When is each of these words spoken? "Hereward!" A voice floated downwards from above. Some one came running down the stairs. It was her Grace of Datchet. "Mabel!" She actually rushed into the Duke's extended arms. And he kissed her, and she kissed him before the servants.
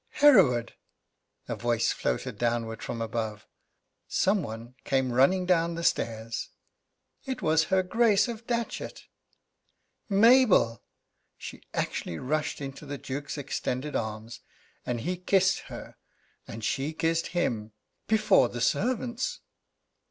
"Hereward!" 0.13 0.73
A 1.47 1.55
voice 1.55 1.91
floated 1.91 2.39
downwards 2.39 2.83
from 2.83 3.03
above. 3.03 3.45
Some 4.07 4.41
one 4.41 4.73
came 4.83 5.11
running 5.11 5.45
down 5.45 5.75
the 5.75 5.83
stairs. 5.83 6.49
It 7.25 7.43
was 7.43 7.65
her 7.65 7.83
Grace 7.83 8.27
of 8.27 8.47
Datchet. 8.47 9.03
"Mabel!" 10.09 10.81
She 11.37 11.61
actually 11.75 12.17
rushed 12.17 12.61
into 12.61 12.87
the 12.87 12.97
Duke's 12.97 13.37
extended 13.37 13.95
arms. 13.95 14.39
And 14.87 15.01
he 15.01 15.17
kissed 15.17 15.59
her, 15.69 15.97
and 16.47 16.63
she 16.63 16.93
kissed 16.93 17.27
him 17.37 17.71
before 18.07 18.49
the 18.49 18.59
servants. 18.59 19.41